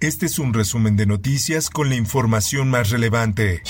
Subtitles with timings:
[0.00, 3.62] Este es un resumen de noticias con la información más relevante.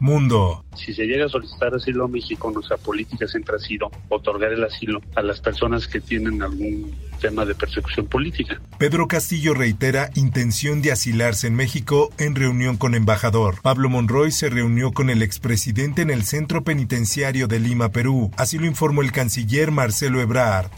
[0.00, 0.64] Mundo.
[0.74, 4.64] Si se llega a solicitar asilo a México, nuestra política siempre ha sido otorgar el
[4.64, 6.92] asilo a las personas que tienen algún
[7.26, 8.60] tema de persecución política.
[8.78, 13.60] Pedro Castillo reitera intención de asilarse en México en reunión con embajador.
[13.62, 18.30] Pablo Monroy se reunió con el expresidente en el centro penitenciario de Lima, Perú.
[18.36, 20.70] Así lo informó el canciller Marcelo Ebrard.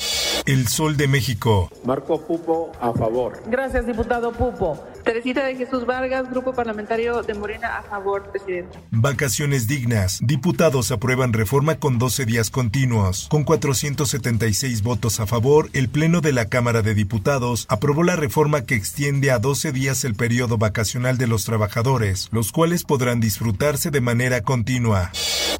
[0.47, 1.71] El Sol de México.
[1.84, 3.43] Marco Pupo a favor.
[3.46, 4.82] Gracias, diputado Pupo.
[5.04, 8.79] Teresita de Jesús Vargas, Grupo Parlamentario de Morena, a favor, presidente.
[8.91, 10.19] Vacaciones dignas.
[10.23, 13.26] Diputados aprueban reforma con 12 días continuos.
[13.29, 18.65] Con 476 votos a favor, el Pleno de la Cámara de Diputados aprobó la reforma
[18.65, 23.91] que extiende a 12 días el periodo vacacional de los trabajadores, los cuales podrán disfrutarse
[23.91, 25.11] de manera continua.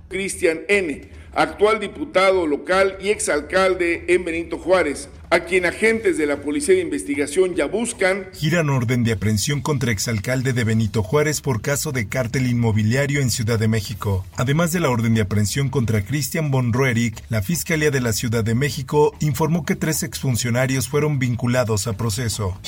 [0.09, 6.41] Cristian N., actual diputado local y exalcalde en Benito Juárez, a quien agentes de la
[6.41, 8.29] Policía de Investigación ya buscan.
[8.33, 13.31] Giran orden de aprehensión contra exalcalde de Benito Juárez por caso de cártel inmobiliario en
[13.31, 14.25] Ciudad de México.
[14.37, 18.45] Además de la orden de aprehensión contra Christian von Roerich, la Fiscalía de la Ciudad
[18.45, 22.59] de México informó que tres exfuncionarios fueron vinculados a proceso.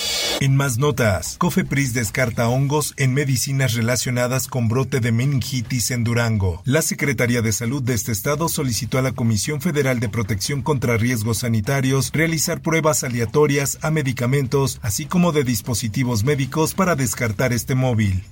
[0.41, 6.63] En más notas, Cofepris descarta hongos en medicinas relacionadas con brote de meningitis en Durango.
[6.65, 10.97] La Secretaría de Salud de este estado solicitó a la Comisión Federal de Protección contra
[10.97, 17.77] Riesgos Sanitarios realizar pruebas aleatorias a medicamentos, así como de dispositivos médicos para descartar este
[17.77, 18.25] móvil.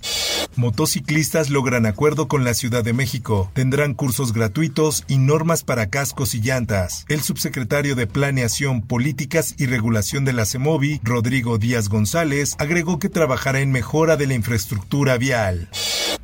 [0.56, 3.48] Motociclistas logran acuerdo con la Ciudad de México.
[3.54, 7.04] Tendrán cursos gratuitos y normas para cascos y llantas.
[7.08, 13.08] El subsecretario de Planeación, Políticas y Regulación de la CEMOVI, Rodrigo Díaz González, agregó que
[13.08, 15.68] trabajará en mejora de la infraestructura vial.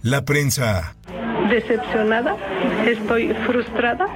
[0.02, 0.96] La prensa.
[1.50, 2.36] Decepcionada,
[2.86, 4.06] estoy frustrada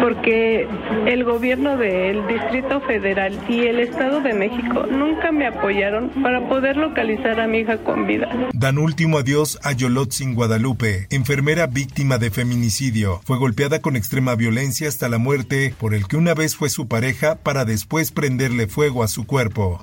[0.00, 0.66] porque
[1.06, 6.76] el gobierno del Distrito Federal y el Estado de México nunca me apoyaron para poder
[6.76, 8.28] localizar a mi hija con vida.
[8.52, 13.20] Dan último adiós a Yolotzin Guadalupe, enfermera víctima de feminicidio.
[13.24, 16.88] Fue golpeada con extrema violencia hasta la muerte por el que una vez fue su
[16.88, 19.82] pareja para después prenderle fuego a su cuerpo.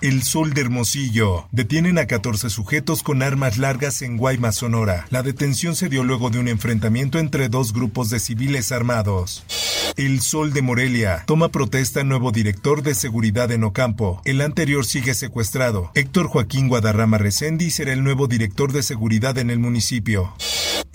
[0.00, 1.46] El Sol de Hermosillo.
[1.52, 5.06] Detienen a 14 sujetos con armas largas en Guaymas, Sonora.
[5.10, 9.44] La detención se dio luego de un enfrentamiento entre dos grupos de civiles armados.
[9.96, 11.22] El Sol de Morelia.
[11.26, 14.20] Toma protesta nuevo director de seguridad en Ocampo.
[14.24, 15.90] El anterior sigue secuestrado.
[15.94, 20.34] Héctor Joaquín Guadarrama Resendi será el nuevo director de seguridad en el municipio.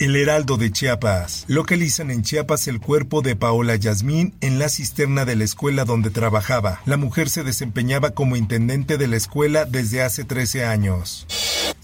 [0.00, 1.44] El Heraldo de Chiapas.
[1.46, 6.08] Localizan en Chiapas el cuerpo de Paola Yasmín en la cisterna de la escuela donde
[6.08, 6.80] trabajaba.
[6.86, 11.26] La mujer se desempeñaba como intendente de la escuela desde hace 13 años.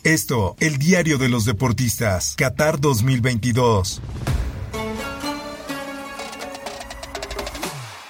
[0.02, 4.00] Esto, el diario de los deportistas, Qatar 2022.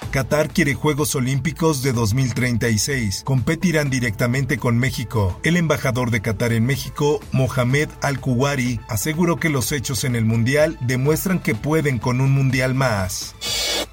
[0.07, 3.23] Qatar quiere Juegos Olímpicos de 2036.
[3.23, 5.39] Competirán directamente con México.
[5.43, 10.77] El embajador de Qatar en México, Mohamed Al-Kuwari, aseguró que los hechos en el Mundial
[10.81, 13.35] demuestran que pueden con un Mundial más.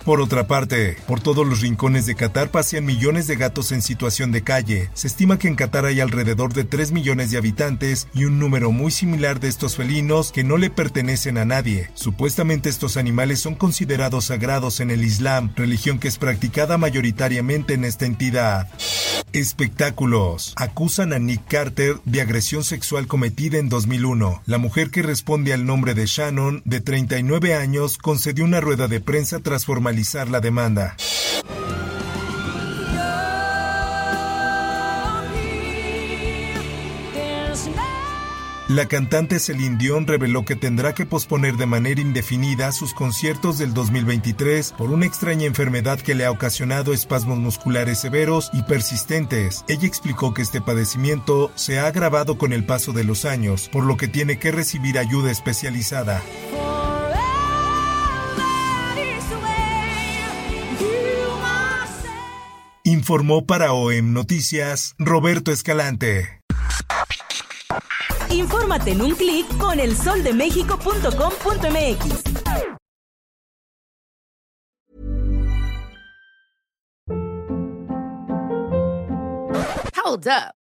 [0.04, 4.32] Por otra parte, por todos los rincones de Qatar pasean millones de gatos en situación
[4.32, 4.90] de calle.
[4.92, 8.70] Se estima que en Qatar hay alrededor de 3 millones de habitantes y un número
[8.70, 11.88] muy similar de estos felinos que no le pertenecen a nadie.
[11.94, 17.86] Supuestamente estos animales son considerados sagrados en el Islam, religión que es practicada mayoritariamente en
[17.86, 18.68] esta entidad.
[19.34, 20.54] Espectáculos.
[20.56, 24.42] Acusan a Nick Carter de agresión sexual cometida en 2001.
[24.46, 29.00] La mujer que responde al nombre de Shannon, de 39 años, concedió una rueda de
[29.00, 30.96] prensa tras formalizar la demanda.
[38.68, 43.74] La cantante Celine Dion reveló que tendrá que posponer de manera indefinida sus conciertos del
[43.74, 49.66] 2023 por una extraña enfermedad que le ha ocasionado espasmos musculares severos y persistentes.
[49.68, 53.84] Ella explicó que este padecimiento se ha agravado con el paso de los años, por
[53.84, 56.22] lo que tiene que recibir ayuda especializada.
[62.82, 66.43] Informó para OEM Noticias Roberto Escalante.
[68.34, 72.24] Infórmate en un clic con elsoldemexico.com.mx.
[79.96, 80.63] Hold up.